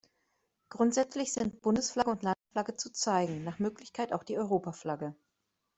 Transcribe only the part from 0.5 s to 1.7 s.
Grundsätzlich sind